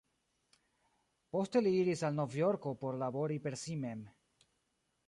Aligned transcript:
Poste 1.35 1.63
li 1.67 1.75
iris 1.81 2.03
al 2.09 2.17
Novjorko 2.21 2.75
por 2.85 2.99
labori 3.05 3.39
per 3.47 3.57
si 3.67 3.79
mem. 3.87 4.05